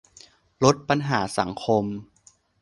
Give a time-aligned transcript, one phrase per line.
[0.63, 1.83] ลดปัญหาสังคม